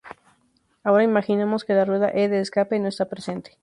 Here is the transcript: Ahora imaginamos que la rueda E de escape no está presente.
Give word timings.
Ahora 0.83 1.03
imaginamos 1.03 1.63
que 1.63 1.75
la 1.75 1.85
rueda 1.85 2.09
E 2.23 2.25
de 2.31 2.39
escape 2.41 2.79
no 2.79 2.87
está 2.89 3.05
presente. 3.13 3.51